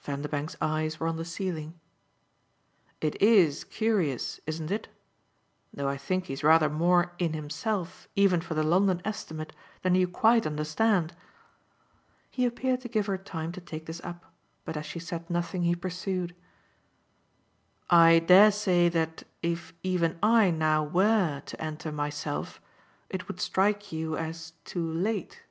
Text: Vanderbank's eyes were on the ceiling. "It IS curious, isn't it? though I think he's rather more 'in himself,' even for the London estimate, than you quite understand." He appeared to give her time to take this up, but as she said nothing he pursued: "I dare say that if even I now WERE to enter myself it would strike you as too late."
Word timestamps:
Vanderbank's 0.00 0.56
eyes 0.62 0.98
were 0.98 1.06
on 1.06 1.16
the 1.18 1.24
ceiling. 1.26 1.78
"It 3.02 3.20
IS 3.20 3.62
curious, 3.64 4.40
isn't 4.46 4.70
it? 4.70 4.88
though 5.70 5.86
I 5.86 5.98
think 5.98 6.28
he's 6.28 6.42
rather 6.42 6.70
more 6.70 7.12
'in 7.18 7.34
himself,' 7.34 8.08
even 8.16 8.40
for 8.40 8.54
the 8.54 8.62
London 8.62 9.02
estimate, 9.04 9.52
than 9.82 9.94
you 9.94 10.08
quite 10.08 10.46
understand." 10.46 11.14
He 12.30 12.46
appeared 12.46 12.80
to 12.80 12.88
give 12.88 13.04
her 13.04 13.18
time 13.18 13.52
to 13.52 13.60
take 13.60 13.84
this 13.84 14.00
up, 14.02 14.24
but 14.64 14.78
as 14.78 14.86
she 14.86 14.98
said 14.98 15.28
nothing 15.28 15.64
he 15.64 15.74
pursued: 15.76 16.34
"I 17.90 18.20
dare 18.20 18.52
say 18.52 18.88
that 18.88 19.24
if 19.42 19.74
even 19.82 20.18
I 20.22 20.50
now 20.50 20.84
WERE 20.84 21.42
to 21.44 21.60
enter 21.62 21.92
myself 21.92 22.62
it 23.10 23.28
would 23.28 23.40
strike 23.40 23.92
you 23.92 24.16
as 24.16 24.54
too 24.64 24.90
late." 24.90 25.42